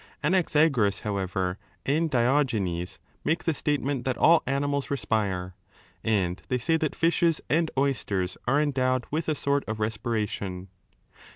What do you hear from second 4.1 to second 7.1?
all animals respire, and they say that